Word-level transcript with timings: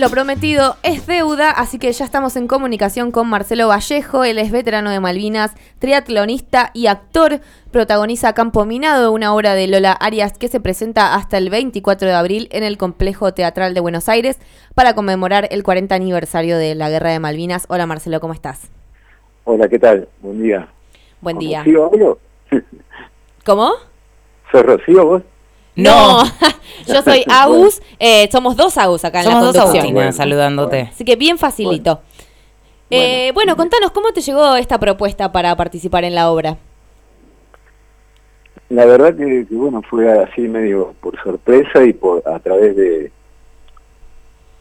Lo 0.00 0.08
prometido 0.08 0.76
es 0.82 1.06
deuda, 1.06 1.50
así 1.50 1.78
que 1.78 1.92
ya 1.92 2.06
estamos 2.06 2.34
en 2.36 2.46
comunicación 2.46 3.10
con 3.10 3.28
Marcelo 3.28 3.68
Vallejo. 3.68 4.24
Él 4.24 4.38
es 4.38 4.50
veterano 4.50 4.88
de 4.88 4.98
Malvinas, 4.98 5.54
triatlonista 5.78 6.70
y 6.72 6.86
actor. 6.86 7.40
Protagoniza 7.70 8.32
Campo 8.32 8.64
Minado, 8.64 9.12
una 9.12 9.34
obra 9.34 9.52
de 9.52 9.66
Lola 9.66 9.92
Arias 9.92 10.38
que 10.38 10.48
se 10.48 10.58
presenta 10.58 11.14
hasta 11.14 11.36
el 11.36 11.50
24 11.50 12.08
de 12.08 12.14
abril 12.14 12.48
en 12.50 12.62
el 12.62 12.78
Complejo 12.78 13.34
Teatral 13.34 13.74
de 13.74 13.80
Buenos 13.80 14.08
Aires 14.08 14.38
para 14.74 14.94
conmemorar 14.94 15.48
el 15.50 15.62
40 15.62 15.94
aniversario 15.96 16.56
de 16.56 16.74
la 16.74 16.88
Guerra 16.88 17.10
de 17.10 17.20
Malvinas. 17.20 17.66
Hola 17.68 17.84
Marcelo, 17.84 18.20
¿cómo 18.20 18.32
estás? 18.32 18.70
Hola, 19.44 19.68
¿qué 19.68 19.78
tal? 19.78 20.08
Buen 20.22 20.42
día. 20.42 20.66
Buen 21.20 21.38
día. 21.38 21.62
¿Cómo? 23.44 23.72
¿Sos 24.50 24.62
Rocío 24.62 25.04
vos? 25.04 25.22
No, 25.82 26.22
yo 26.86 27.02
soy 27.02 27.24
Agus, 27.28 27.82
eh, 27.98 28.28
somos 28.30 28.56
dos 28.56 28.76
Agus 28.78 29.04
acá 29.04 29.20
en 29.20 29.24
Somos 29.24 29.40
la 29.40 29.46
dos 29.46 29.56
conducción. 29.56 29.82
Agustinas 29.82 29.94
Bueno, 29.94 30.12
saludándote. 30.12 30.80
Así 30.92 31.04
que 31.04 31.16
bien 31.16 31.38
facilito. 31.38 32.00
Eh, 32.90 33.30
bueno, 33.34 33.56
contanos, 33.56 33.92
¿cómo 33.92 34.12
te 34.12 34.20
llegó 34.20 34.56
esta 34.56 34.78
propuesta 34.78 35.30
para 35.30 35.54
participar 35.56 36.04
en 36.04 36.14
la 36.14 36.30
obra? 36.30 36.56
La 38.68 38.84
verdad 38.84 39.16
que, 39.16 39.46
que, 39.48 39.54
bueno, 39.54 39.82
fue 39.82 40.10
así 40.22 40.42
medio 40.42 40.94
por 41.00 41.20
sorpresa 41.22 41.84
y 41.84 41.92
por 41.92 42.22
a 42.28 42.38
través 42.40 42.76
de 42.76 43.12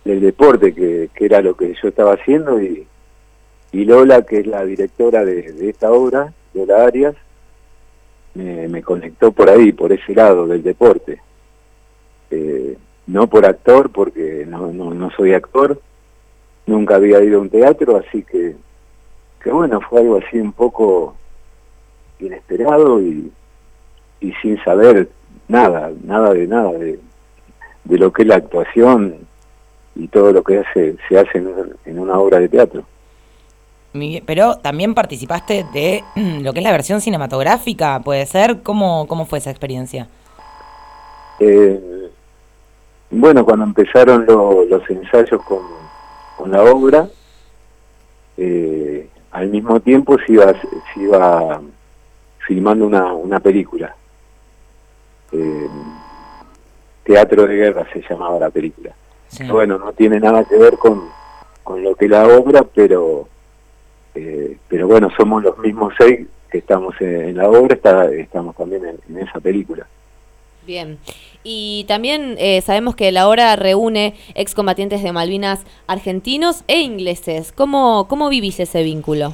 del 0.05 0.22
deporte, 0.22 0.73
que, 0.73 1.09
que 1.13 1.25
era 1.25 1.41
lo 1.41 1.55
que 1.55 1.75
yo 1.81 1.89
estaba 1.89 2.13
haciendo, 2.13 2.61
y, 2.61 2.88
y 3.72 3.86
Lola, 3.86 4.23
que 4.23 4.39
es 4.39 4.47
la 4.47 4.66
directora 4.66 5.23
de, 5.25 5.52
de 5.52 5.70
esta 5.70 5.91
obra, 5.91 6.33
Lola 6.53 6.86
Arias, 6.86 7.16
me, 8.39 8.81
conectó 8.81 9.31
por 9.31 9.49
ahí, 9.49 9.71
por 9.71 9.91
ese 9.91 10.13
lado 10.13 10.47
del 10.47 10.63
deporte. 10.63 11.21
Eh, 12.31 12.77
no 13.07 13.27
por 13.27 13.45
actor, 13.45 13.89
porque 13.89 14.45
no, 14.47 15.09
soy 15.17 15.34
actor, 15.34 15.81
nunca 16.66 16.95
había 16.95 17.23
ido 17.23 17.39
a 17.39 17.41
un 17.41 17.49
teatro, 17.49 17.97
así 17.97 18.23
que, 18.23 18.55
que 19.44 19.52
bueno, 19.52 19.81
fue 19.81 20.02
algo 20.02 20.17
así 20.17 20.39
un 20.39 20.53
poco 20.53 21.16
inesperado 22.19 23.02
y, 23.02 23.31
sin 24.42 24.61
saber 24.64 25.09
nada, 25.47 25.92
nada 26.03 26.33
de 26.33 26.45
nada 26.45 26.71
de, 26.73 26.99
de 27.86 27.97
lo 27.97 28.11
que 28.14 28.21
es 28.21 28.27
la 28.27 28.36
actuación 28.36 29.16
y 29.95 30.08
todo 30.08 30.31
lo 30.31 30.44
que 30.44 30.59
hace, 30.59 30.95
se 31.08 31.17
hace 31.17 31.44
en 31.86 31.99
una 31.99 32.19
obra 32.19 32.39
de 32.39 32.49
teatro. 32.49 32.83
Pero 34.26 34.58
también 34.58 34.94
participaste 34.94 35.66
de 35.73 36.04
lo 36.42 36.54
que 36.54 36.59
es 36.59 36.64
la 36.64 36.72
versión 36.72 37.02
cinematográfica, 37.02 38.00
¿puede 38.02 38.26
ser? 38.26 38.62
¿Cómo, 38.62 39.08
cómo 39.08 39.26
fue 39.26 39.40
esa 39.40 39.50
experiencia? 39.50 40.08
Eh, 41.40 42.10
bueno, 43.12 43.44
cuando 43.45 43.66
empezaron 43.66 44.26
lo- 44.26 44.66
los 44.66 44.88
ensayos 44.90 45.42
con, 45.44 45.60
con 46.38 46.52
la 46.52 46.64
obra, 46.64 47.08
eh, 48.38 49.10
al 49.32 49.48
mismo 49.50 49.80
tiempo 49.80 50.17
se 50.26 50.34
iba, 50.34 50.54
se 50.54 51.00
iba 51.00 51.62
filmando 52.45 52.86
una, 52.86 53.14
una 53.14 53.40
película. 53.40 53.95
Eh, 55.32 55.67
Teatro 57.04 57.48
de 57.48 57.56
Guerra 57.56 57.88
se 57.92 58.04
llamaba 58.08 58.40
la 58.40 58.50
película. 58.50 58.92
Sí. 59.30 59.44
Bueno, 59.48 59.78
no 59.80 59.94
tiene 59.94 60.20
nada 60.20 60.44
que 60.44 60.56
ver 60.58 60.78
con, 60.78 61.04
con 61.64 61.84
lo 61.84 61.95
que 61.95 62.08
la 62.08 62.28
obra, 62.28 62.64
pero 62.64 63.28
eh, 64.15 64.57
pero 64.67 64.88
bueno, 64.88 65.09
somos 65.15 65.43
los 65.43 65.57
mismos 65.59 65.93
seis 65.97 66.27
que 66.52 66.59
estamos 66.59 66.95
en, 66.99 67.29
en 67.29 67.38
la 67.38 67.49
obra, 67.49 67.75
está, 67.75 68.11
estamos 68.11 68.55
también 68.55 68.85
en, 68.85 68.99
en 69.09 69.27
esa 69.27 69.39
película. 69.39 69.88
Bien. 70.65 70.99
Y 71.43 71.85
también 71.88 72.35
eh, 72.37 72.61
sabemos 72.61 72.95
que 72.95 73.11
la 73.11 73.27
obra 73.27 73.55
reúne 73.55 74.15
excombatientes 74.35 75.02
de 75.02 75.11
Malvinas 75.11 75.65
argentinos 75.87 76.63
e 76.67 76.81
ingleses. 76.81 77.52
¿Cómo, 77.52 78.07
cómo 78.07 78.30
vivís 78.30 78.59
ese 78.59 78.83
vínculo? 78.83 79.33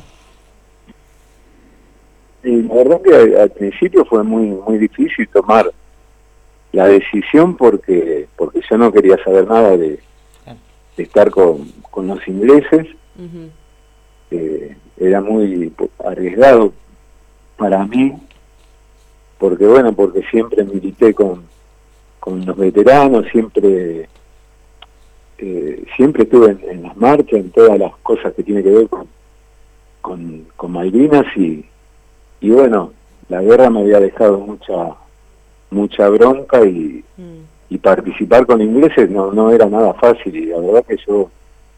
Y 2.43 2.61
la 2.61 2.75
verdad 2.75 3.01
que 3.01 3.39
al, 3.39 3.49
principio 3.49 4.05
fue 4.05 4.23
muy 4.23 4.45
muy 4.45 4.77
difícil 4.77 5.27
tomar 5.29 5.71
la 6.71 6.85
decisión 6.87 7.57
porque 7.57 8.27
porque 8.35 8.61
yo 8.69 8.77
no 8.77 8.91
quería 8.91 9.17
saber 9.23 9.47
nada 9.47 9.75
de, 9.75 9.99
de 10.95 11.03
estar 11.03 11.31
con, 11.31 11.71
con 11.89 12.05
los 12.05 12.25
ingleses, 12.27 12.87
Ujú. 13.17 13.49
Eh, 14.31 14.75
era 14.97 15.21
muy 15.21 15.73
arriesgado 16.05 16.73
para 17.57 17.85
mí, 17.85 18.13
porque 19.37 19.65
bueno, 19.65 19.93
porque 19.93 20.23
siempre 20.31 20.63
milité 20.63 21.13
con, 21.13 21.43
con 22.19 22.45
los 22.45 22.55
veteranos, 22.57 23.25
siempre 23.31 24.07
eh, 25.37 25.83
siempre 25.95 26.23
estuve 26.23 26.51
en, 26.51 26.59
en 26.69 26.83
las 26.83 26.95
marchas, 26.97 27.39
en 27.39 27.51
todas 27.51 27.77
las 27.77 27.95
cosas 27.97 28.33
que 28.33 28.43
tiene 28.43 28.63
que 28.63 28.71
ver 28.71 28.87
con, 28.87 29.07
con, 30.01 30.45
con 30.55 30.71
Malvinas 30.71 31.25
y, 31.35 31.65
y 32.41 32.49
bueno, 32.49 32.93
la 33.29 33.41
guerra 33.41 33.69
me 33.69 33.81
había 33.81 33.99
dejado 33.99 34.39
mucha 34.39 34.95
mucha 35.71 36.07
bronca 36.09 36.63
y, 36.65 37.03
Mm. 37.17 37.43
y 37.69 37.77
participar 37.77 38.45
con 38.45 38.61
ingleses 38.61 39.09
no, 39.09 39.31
no 39.31 39.49
era 39.51 39.65
nada 39.67 39.93
fácil 39.93 40.35
y 40.35 40.45
la 40.47 40.59
verdad 40.59 40.85
que 40.85 40.97
yo 41.07 41.29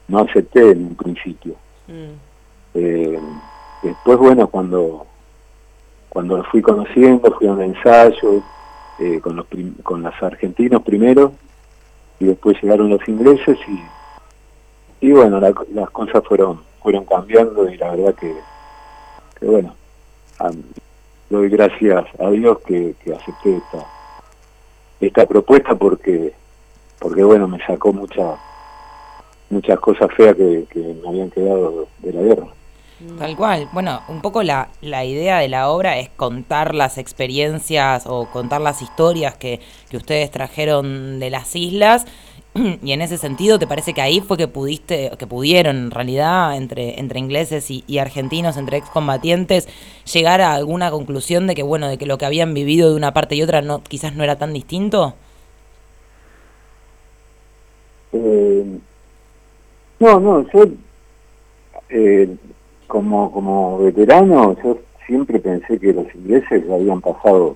no 0.08 0.18
acepté 0.18 0.72
en 0.72 0.86
un 0.86 0.94
principio. 0.96 1.54
Mm. 1.86 2.27
Eh, 2.74 3.18
después, 3.82 4.18
bueno, 4.18 4.48
cuando 4.48 5.06
cuando 6.08 6.38
lo 6.38 6.44
fui 6.44 6.62
conociendo, 6.62 7.30
fui 7.32 7.46
a 7.46 7.52
un 7.52 7.62
ensayo 7.62 8.42
eh, 8.98 9.20
con 9.20 9.36
los 9.36 9.46
con 9.82 10.02
los 10.02 10.14
argentinos 10.22 10.82
primero 10.82 11.32
y 12.18 12.24
después 12.26 12.60
llegaron 12.62 12.88
los 12.90 13.06
ingleses 13.08 13.58
y 13.68 13.84
y 15.00 15.12
bueno, 15.12 15.38
la- 15.40 15.54
las 15.74 15.90
cosas 15.90 16.22
fueron 16.24 16.60
fueron 16.82 17.04
cambiando 17.04 17.68
y 17.68 17.76
la 17.76 17.90
verdad 17.94 18.14
que, 18.14 18.34
que 19.38 19.46
bueno, 19.46 19.74
doy 21.30 21.48
gracias 21.50 22.06
a 22.18 22.30
Dios 22.30 22.58
que, 22.66 22.94
que 23.04 23.14
acepté 23.14 23.56
esta 23.56 23.84
esta 25.00 25.26
propuesta 25.26 25.74
porque 25.76 26.32
porque 26.98 27.22
bueno 27.22 27.46
me 27.46 27.64
sacó 27.64 27.92
mucha 27.92 28.36
muchas 29.50 29.78
cosas 29.80 30.10
feas 30.14 30.34
que, 30.36 30.66
que 30.70 30.80
me 31.02 31.08
habían 31.08 31.30
quedado 31.30 31.86
de 31.98 32.12
la 32.12 32.22
guerra. 32.22 32.46
Tal 33.18 33.36
cual. 33.36 33.68
Bueno, 33.72 34.02
un 34.08 34.20
poco 34.20 34.42
la, 34.42 34.70
la 34.80 35.04
idea 35.04 35.38
de 35.38 35.48
la 35.48 35.70
obra 35.70 35.98
es 35.98 36.08
contar 36.08 36.74
las 36.74 36.98
experiencias 36.98 38.06
o 38.06 38.28
contar 38.30 38.60
las 38.60 38.82
historias 38.82 39.36
que, 39.36 39.60
que 39.88 39.96
ustedes 39.96 40.30
trajeron 40.32 41.20
de 41.20 41.30
las 41.30 41.54
islas. 41.54 42.06
Y 42.82 42.92
en 42.92 43.02
ese 43.02 43.18
sentido, 43.18 43.58
¿te 43.58 43.66
parece 43.66 43.94
que 43.94 44.00
ahí 44.00 44.20
fue 44.20 44.36
que 44.36 44.48
pudiste, 44.48 45.12
que 45.16 45.26
pudieron 45.26 45.76
en 45.76 45.90
realidad, 45.92 46.56
entre, 46.56 46.98
entre 46.98 47.20
ingleses 47.20 47.70
y, 47.70 47.98
argentinos, 47.98 48.56
entre 48.56 48.78
excombatientes, 48.78 49.68
llegar 50.12 50.40
a 50.40 50.54
alguna 50.54 50.90
conclusión 50.90 51.46
de 51.46 51.54
que, 51.54 51.62
bueno, 51.62 51.88
de 51.88 51.98
que 51.98 52.06
lo 52.06 52.18
que 52.18 52.26
habían 52.26 52.54
vivido 52.54 52.90
de 52.90 52.96
una 52.96 53.12
parte 53.12 53.36
y 53.36 53.42
otra 53.42 53.62
no, 53.62 53.82
quizás 53.82 54.14
no 54.14 54.24
era 54.24 54.36
tan 54.36 54.52
distinto? 54.52 55.14
Eh, 58.12 58.78
no, 60.00 60.20
no, 60.20 60.46
yo 60.52 60.64
eh, 61.90 62.36
como, 62.88 63.30
como 63.30 63.78
veterano, 63.78 64.56
yo 64.64 64.78
siempre 65.06 65.38
pensé 65.38 65.78
que 65.78 65.92
los 65.92 66.12
ingleses 66.14 66.66
lo 66.66 66.74
habían 66.74 67.00
pasado, 67.00 67.54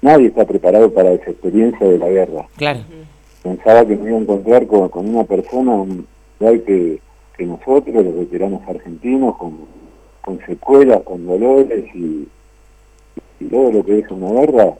nadie 0.00 0.28
está 0.28 0.46
preparado 0.46 0.90
para 0.90 1.12
esa 1.12 1.30
experiencia 1.30 1.86
de 1.86 1.98
la 1.98 2.08
guerra. 2.08 2.46
Claro. 2.56 2.80
Pensaba 3.42 3.84
que 3.84 3.96
me 3.96 4.08
iba 4.08 4.18
a 4.18 4.22
encontrar 4.22 4.66
con, 4.66 4.88
con 4.88 5.14
una 5.14 5.24
persona 5.24 5.84
igual 6.40 6.62
que, 6.62 7.00
que 7.36 7.44
nosotros, 7.44 7.94
los 7.94 8.16
veteranos 8.16 8.62
argentinos, 8.66 9.36
con, 9.36 9.58
con 10.22 10.38
secuelas, 10.46 11.02
con 11.02 11.26
dolores 11.26 11.84
y, 11.94 12.26
y 13.40 13.44
todo 13.46 13.72
lo 13.72 13.84
que 13.84 13.98
es 13.98 14.10
una 14.10 14.40
guerra, 14.40 14.74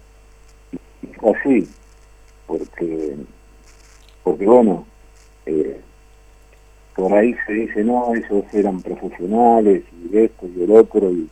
y 1.03 1.07
fue 1.19 1.33
así, 1.33 1.69
porque, 2.47 3.17
porque 4.23 4.47
bueno, 4.47 4.85
eh, 5.47 5.81
por 7.01 7.13
ahí 7.15 7.35
se 7.47 7.53
dice, 7.55 7.83
no, 7.85 8.15
ellos 8.15 8.45
eran 8.53 8.83
profesionales 8.83 9.83
y 10.13 10.19
esto 10.19 10.47
y 10.55 10.63
el 10.65 10.71
otro, 10.73 11.11
y 11.11 11.29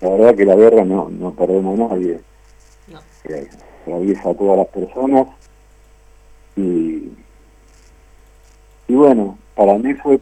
la 0.00 0.10
verdad 0.10 0.34
que 0.34 0.44
la 0.44 0.56
guerra 0.56 0.84
no, 0.84 1.08
no 1.08 1.32
perdona 1.34 1.70
a 1.72 1.88
nadie, 1.88 2.20
No. 2.92 3.00
Eh, 3.24 3.48
atraviesa 3.82 4.30
a 4.30 4.34
todas 4.34 4.58
las 4.58 4.66
personas, 4.68 5.26
y, 6.56 7.08
y 8.88 8.94
bueno, 8.94 9.38
para 9.54 9.78
mí 9.78 9.94
fue, 9.94 10.20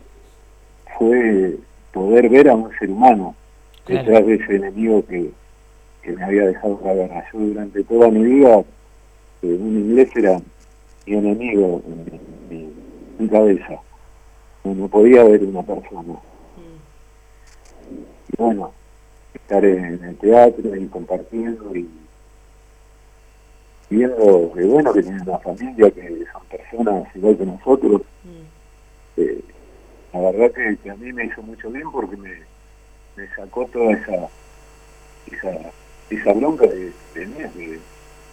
fue 0.98 1.56
poder 1.92 2.28
ver 2.28 2.48
a 2.50 2.54
un 2.54 2.70
ser 2.78 2.90
humano 2.90 3.34
Claro. 3.84 4.02
detrás 4.04 4.26
de 4.26 4.34
ese 4.34 4.56
enemigo 4.56 5.04
que, 5.06 5.30
que 6.02 6.12
me 6.12 6.22
había 6.22 6.46
dejado 6.46 6.78
la 6.84 6.94
guerra. 6.94 7.24
Yo 7.32 7.38
durante 7.40 7.82
toda 7.84 8.08
mi 8.10 8.22
vida, 8.22 8.60
eh, 9.42 9.58
un 9.60 9.78
inglés 9.78 10.10
era 10.14 10.40
mi 11.06 11.14
enemigo 11.16 11.82
en 11.86 12.04
mi, 12.50 12.56
mi- 12.56 12.72
mi 13.18 13.28
cabeza. 13.28 13.80
No, 14.64 14.88
podía 14.88 15.24
ver 15.24 15.42
una 15.44 15.62
persona. 15.62 16.14
Y 18.30 18.36
bueno, 18.36 18.72
estar 19.34 19.64
en 19.64 20.04
el 20.04 20.16
teatro 20.16 20.76
y 20.76 20.86
compartiendo 20.86 21.74
y 21.74 21.88
viendo 23.90 24.52
que 24.54 24.64
bueno 24.64 24.92
que 24.92 25.02
tienen 25.02 25.22
una 25.22 25.38
familia, 25.38 25.90
que 25.90 26.24
son 26.32 26.42
personas 26.50 27.16
igual 27.16 27.38
que 27.38 27.46
nosotros, 27.46 28.02
eh, 29.16 29.42
la 30.12 30.20
verdad 30.20 30.52
que, 30.52 30.90
a 30.90 30.94
mí 30.96 31.12
me 31.12 31.24
hizo 31.24 31.42
mucho 31.42 31.70
bien 31.70 31.90
porque 31.90 32.16
me, 32.16 32.34
me 33.16 33.28
sacó 33.34 33.66
toda 33.66 33.92
esa 33.92 34.28
esa, 35.32 35.50
esa 36.10 36.32
bronca 36.32 36.66
de, 36.66 36.92
de, 37.14 37.80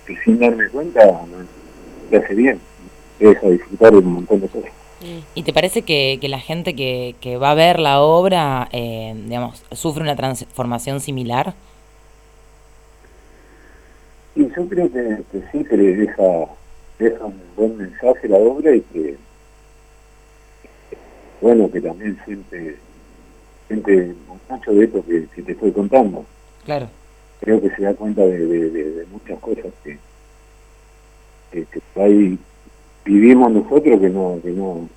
que 0.05 0.17
sin 0.23 0.39
darme 0.39 0.67
cuenta 0.69 1.21
me 2.09 2.17
hace 2.17 2.35
bien, 2.35 2.59
me 3.19 3.29
deja 3.29 3.47
disfrutar 3.47 3.91
de 3.91 3.97
un 3.99 4.13
montón 4.13 4.41
de 4.41 4.47
cosas. 4.47 4.71
¿Y 5.33 5.43
te 5.43 5.53
parece 5.53 5.81
que, 5.83 6.17
que 6.19 6.29
la 6.29 6.39
gente 6.39 6.75
que, 6.75 7.15
que, 7.19 7.37
va 7.37 7.51
a 7.51 7.55
ver 7.55 7.79
la 7.79 8.01
obra, 8.01 8.67
eh, 8.71 9.13
digamos, 9.25 9.63
sufre 9.71 10.03
una 10.03 10.15
transformación 10.15 10.99
similar? 10.99 11.53
Sí, 14.33 14.49
yo 14.55 14.67
creo 14.67 14.91
que, 14.91 15.23
sí, 15.51 15.63
que 15.63 15.77
le 15.77 15.95
deja, 15.95 16.23
deja 16.99 17.25
un 17.25 17.41
buen 17.55 17.77
mensaje 17.77 18.27
la 18.27 18.37
obra 18.37 18.75
y 18.75 18.81
que, 18.81 19.17
bueno, 21.41 21.71
que 21.71 21.81
también 21.81 22.17
siente, 22.25 22.77
siente 23.67 24.15
mucho 24.49 24.71
de 24.73 24.85
esto 24.85 25.05
que, 25.05 25.41
te 25.41 25.51
estoy 25.51 25.71
contando. 25.71 26.25
Claro. 26.65 26.89
Creo 27.39 27.61
que 27.61 27.69
se 27.71 27.83
da 27.83 27.93
cuenta 27.93 28.21
de, 28.25 28.45
de, 28.45 29.05
muchas 29.11 29.39
cosas 29.39 29.71
que, 29.83 29.97
que, 31.51 31.65
que 31.65 32.01
ahí 32.01 32.39
vivimos 33.05 33.51
nosotros 33.51 33.99
que 33.99 34.09
no, 34.09 34.39
que 34.43 34.49
no, 34.49 34.89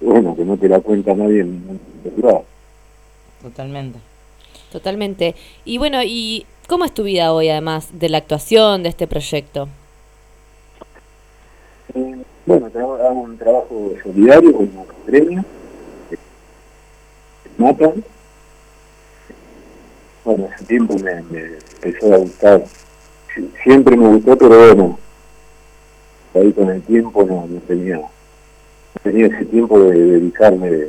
bueno, 0.00 0.34
que 0.34 0.44
no 0.44 0.56
te 0.56 0.68
la 0.68 0.80
cuenta 0.80 1.14
nadie 1.14 1.40
en 1.40 1.52
ningún 1.52 1.80
Totalmente. 3.42 3.98
Totalmente. 4.70 5.34
Y 5.64 5.78
bueno, 5.78 5.98
¿y 6.04 6.46
cómo 6.68 6.84
es 6.84 6.94
tu 6.94 7.02
vida 7.02 7.32
hoy 7.32 7.48
además 7.48 7.88
de 7.92 8.08
la 8.08 8.18
actuación, 8.18 8.84
de 8.84 8.88
este 8.88 9.06
proyecto? 9.06 9.68
Eh, 11.94 12.16
bueno, 12.46 12.66
hago 12.66 13.20
un 13.20 13.36
trabajo 13.36 13.92
solidario 14.02 14.52
con 14.52 14.62
un 14.62 14.86
gremio, 15.06 15.44
matan. 17.58 18.04
Bueno, 20.24 20.48
ese 20.54 20.64
tiempo 20.64 20.94
me, 20.94 21.22
me 21.22 21.58
empezó 21.84 22.14
a 22.14 22.18
gustar. 22.18 22.64
Siempre 23.64 23.96
me 23.96 24.08
gustó, 24.08 24.38
pero 24.38 24.56
bueno, 24.56 24.98
ahí 26.34 26.52
con 26.52 26.70
el 26.70 26.82
tiempo 26.82 27.24
no, 27.24 27.46
no 27.46 27.60
tenía 27.60 28.00
tenía 29.02 29.26
ese 29.26 29.44
tiempo 29.46 29.80
de, 29.80 29.98
dedicarme 29.98 30.88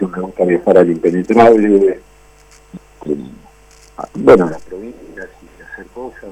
yo 0.00 0.08
me 0.08 0.20
gusta 0.20 0.44
viajar 0.44 0.78
al 0.78 0.90
impenetrable 0.90 2.00
bueno 4.14 4.46
a 4.46 4.50
las 4.50 4.62
provincias 4.62 5.28
y 5.42 5.62
hacer 5.62 5.86
cosas. 5.86 6.30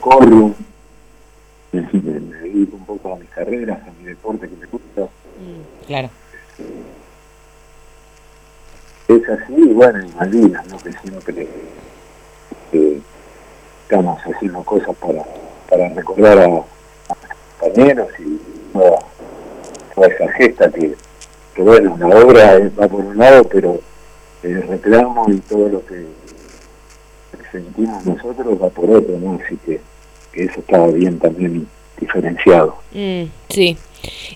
Corro 0.00 0.54
me, 1.72 1.80
me, 1.80 2.20
dedico 2.38 2.76
un 2.76 2.86
poco 2.86 3.14
a 3.14 3.16
mis 3.18 3.28
carreras 3.30 3.78
a 3.82 3.90
mi 3.98 4.06
deporte 4.06 4.48
que 4.48 4.56
me 4.56 4.66
gusta. 4.66 5.02
Mm, 5.02 5.86
claro. 5.86 6.10
Es 9.08 9.28
así 9.28 9.54
bueno 9.72 10.00
en 10.00 10.16
Malvinas 10.16 10.66
no 10.68 10.78
que 10.78 10.92
siempre 10.92 11.48
que 12.70 13.00
estamos 13.82 14.20
haciendo 14.22 14.62
cosas 14.62 14.94
para 14.96 15.24
para 15.68 15.88
recordar 15.90 16.38
a, 16.38 16.44
a 16.44 17.16
compañeros 17.58 18.08
y 18.18 18.38
toda, 18.72 18.98
esa 20.08 20.32
gesta 20.32 20.70
que, 20.70 20.94
que, 21.54 21.62
bueno, 21.62 21.96
la 21.98 22.06
obra 22.08 22.58
va 22.80 22.88
por 22.88 23.00
un 23.00 23.18
lado, 23.18 23.44
pero 23.44 23.80
el 24.42 24.62
reclamo 24.68 25.26
y 25.28 25.38
todo 25.40 25.68
lo 25.68 25.84
que 25.86 26.06
sentimos 27.50 28.04
nosotros 28.04 28.62
va 28.62 28.68
por 28.68 28.90
otro, 28.90 29.18
¿no? 29.18 29.40
Así 29.44 29.56
que, 29.64 29.80
eso 30.34 30.60
estaba 30.60 30.86
bien 30.88 31.18
también 31.18 31.66
diferenciado. 31.98 32.76
Mm, 32.92 33.24
sí. 33.48 33.76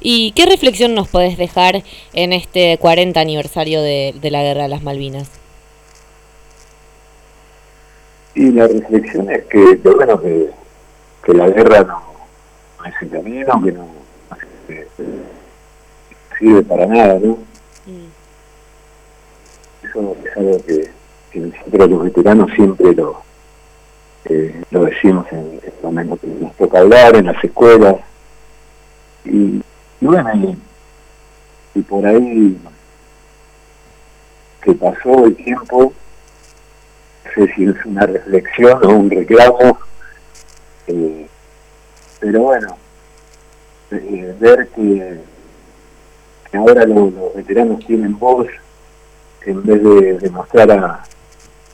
¿Y 0.00 0.32
qué 0.32 0.46
reflexión 0.46 0.96
nos 0.96 1.06
podés 1.06 1.38
dejar 1.38 1.84
en 2.12 2.32
este 2.32 2.76
40 2.78 3.20
aniversario 3.20 3.80
de, 3.82 4.12
de 4.20 4.30
la 4.32 4.42
Guerra 4.42 4.64
de 4.64 4.68
las 4.68 4.82
Malvinas? 4.82 5.30
Y 8.34 8.50
la 8.50 8.66
reflexión 8.66 9.30
es 9.30 9.44
que, 9.44 9.76
bueno, 9.76 10.20
que 10.20 10.50
que 11.24 11.34
la 11.34 11.48
guerra 11.48 11.82
no, 11.84 12.02
es 12.84 12.94
el 13.02 13.10
camino, 13.10 13.62
que 13.62 13.72
no, 13.72 13.88
sirve 16.38 16.62
para 16.62 16.86
nada, 16.86 17.18
¿no? 17.20 17.38
Mm. 17.86 18.08
Eso 19.84 20.16
es 20.24 20.36
algo 20.36 20.64
que, 20.64 20.90
que, 21.30 21.40
nosotros 21.40 21.90
los 21.90 22.02
veteranos 22.04 22.50
siempre 22.52 22.94
lo, 22.94 23.22
eh, 24.24 24.62
lo 24.70 24.84
decimos 24.84 25.26
en, 25.30 25.60
el 25.62 25.72
momento 25.82 26.16
que 26.16 26.26
nos 26.26 26.56
toca 26.56 26.80
hablar, 26.80 27.16
en 27.16 27.26
las 27.26 27.42
escuelas, 27.44 27.96
y, 29.24 29.62
bueno, 30.00 30.56
y, 31.74 31.82
por 31.82 32.04
ahí 32.04 32.58
que 34.62 34.72
pasó 34.74 35.26
el 35.26 35.36
tiempo, 35.36 35.92
no 37.24 37.30
sé 37.34 37.54
si 37.54 37.64
es 37.64 37.84
una 37.84 38.06
reflexión 38.06 38.84
o 38.84 38.88
un 38.90 39.10
reclamo, 39.10 39.78
eh, 40.86 41.28
pero 42.20 42.42
bueno, 42.42 42.76
eh, 43.90 44.34
ver 44.38 44.68
que, 44.68 45.20
ahora 46.52 46.84
los, 46.86 47.34
veteranos 47.34 47.84
tienen 47.86 48.18
voz, 48.18 48.48
en 49.44 49.62
vez 49.64 49.82
de 49.82 50.18
demostrar 50.18 50.70
a, 50.70 51.02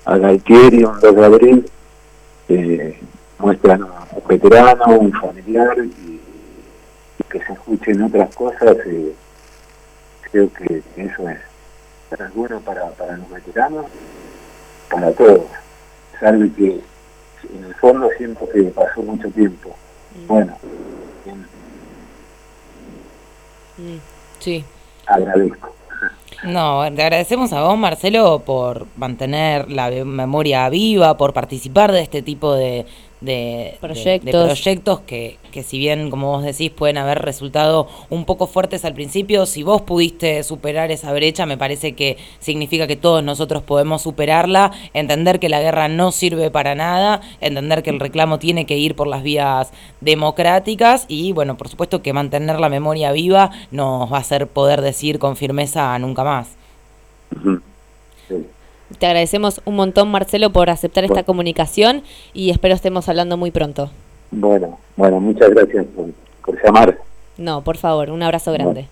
a 0.05 0.16
Galtieri 0.16 0.84
un 0.84 1.00
2 1.00 1.16
de 1.16 1.25
abril, 1.25 1.70
eh, 2.49 2.99
muestran 3.38 3.82
a 3.82 4.06
un 4.12 4.26
veterano, 4.26 4.99
un 4.99 5.12
familiar 5.12 5.76
y, 5.78 6.20
que 7.28 7.44
se 7.44 7.52
escuchen 7.52 8.02
otras 8.02 8.34
cosas, 8.34 8.76
creo 10.31 10.50
que 10.52 10.82
eso 10.96 11.28
es, 11.28 11.38
bueno 12.34 12.58
para, 12.61 12.88
para 12.90 13.19
los 13.19 13.31
veteranos, 13.31 13.87
para 14.90 15.12
todos. 15.12 15.44
Salve 16.19 16.50
que 16.52 16.81
en 17.44 17.64
el 17.64 17.75
fondo 17.75 18.08
siento 18.17 18.49
que 18.49 18.62
pasó 18.64 19.02
mucho 19.02 19.29
tiempo. 19.31 19.75
Mm. 20.14 20.26
Bueno, 20.26 20.58
mm, 23.79 23.99
sí. 24.38 24.64
agradezco. 25.06 25.75
No, 26.44 26.85
te 26.94 27.02
agradecemos 27.02 27.52
a 27.52 27.62
vos, 27.62 27.76
Marcelo, 27.76 28.43
por 28.44 28.87
mantener 28.96 29.69
la 29.70 29.90
memoria 29.90 30.69
viva, 30.69 31.17
por 31.17 31.32
participar 31.32 31.90
de 31.90 32.02
este 32.02 32.23
tipo 32.23 32.55
de, 32.55 32.87
de 33.20 33.76
proyectos, 33.80 34.46
proyectos 34.46 35.00
que, 35.00 35.38
que, 35.50 35.62
si 35.62 35.78
bien, 35.78 36.10
como 36.10 36.28
vos 36.28 36.44
decís, 36.44 36.70
pueden 36.70 36.98
haber 36.98 37.20
resultado 37.20 37.88
un 38.10 38.25
poco 38.25 38.46
fuertes 38.46 38.84
al 38.84 38.94
principio, 38.94 39.46
si 39.46 39.62
vos 39.62 39.82
pudiste 39.82 40.42
superar 40.44 40.90
esa 40.90 41.12
brecha, 41.12 41.44
me 41.46 41.58
parece 41.58 41.92
que 41.92 42.16
significa 42.38 42.87
que 42.87 42.96
todos 42.96 43.25
nosotros 43.25 43.62
podemos 43.62 44.02
superarla, 44.02 44.70
entender 44.94 45.40
que 45.40 45.48
la 45.48 45.60
guerra 45.60 45.88
no 45.88 46.12
sirve 46.12 46.50
para 46.50 46.75
nada, 46.75 47.20
entender 47.40 47.82
que 47.82 47.90
el 47.90 48.00
reclamo 48.00 48.38
tiene 48.38 48.66
que 48.66 48.76
ir 48.76 48.94
por 48.94 49.08
las 49.08 49.22
vías 49.22 49.72
democráticas 50.00 51.04
y, 51.08 51.32
bueno, 51.32 51.56
por 51.56 51.68
supuesto 51.68 52.02
que 52.02 52.12
mantener 52.12 52.60
la 52.60 52.68
memoria 52.68 53.12
viva 53.12 53.50
nos 53.70 54.12
va 54.12 54.18
a 54.18 54.20
hacer 54.20 54.46
poder 54.46 54.80
decir 54.80 55.18
con 55.18 55.37
firmeza 55.37 55.98
nunca 55.98 56.25
más. 56.25 56.56
Te 58.99 59.07
agradecemos 59.07 59.61
un 59.64 59.76
montón, 59.76 60.11
Marcelo, 60.11 60.50
por 60.50 60.71
aceptar 60.71 61.04
esta 61.04 61.23
comunicación 61.23 62.02
y 62.33 62.50
espero 62.50 62.75
estemos 62.75 63.09
hablando 63.09 63.37
muy 63.37 63.50
pronto. 63.50 63.90
Bueno, 64.30 64.78
bueno, 64.97 65.21
muchas 65.21 65.50
gracias 65.50 65.87
por, 65.95 66.62
llamar. 66.62 66.99
No, 67.37 67.62
por 67.62 67.76
favor, 67.76 68.11
un 68.11 68.23
abrazo 68.23 68.52
grande. 68.52 68.88